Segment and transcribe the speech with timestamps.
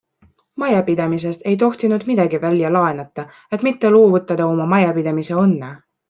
[0.61, 3.25] Majapidamisest ei tohtinud midagi välja laenata,
[3.57, 5.71] et mitte loovutada oma majapidamise õnne.